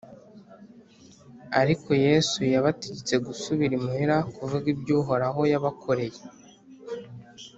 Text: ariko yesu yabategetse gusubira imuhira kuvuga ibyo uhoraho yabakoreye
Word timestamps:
ariko 1.61 1.89
yesu 2.07 2.39
yabategetse 2.53 3.13
gusubira 3.25 3.73
imuhira 3.79 4.17
kuvuga 4.35 4.65
ibyo 4.73 4.93
uhoraho 5.01 5.41
yabakoreye 5.51 6.19